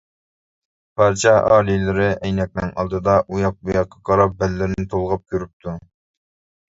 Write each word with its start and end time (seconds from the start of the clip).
پادىشاھ 0.99 1.49
ئالىيلىرى 1.49 2.07
ئەينەكنىڭ 2.13 2.71
ئالدىدا 2.83 3.17
ئۇياق- 3.35 3.57
بۇياققا 3.69 4.01
قاراپ 4.11 4.33
بەللىرىنى 4.41 4.87
تولغاپ 4.95 5.23
كۆرۈپتۇ. 5.35 5.75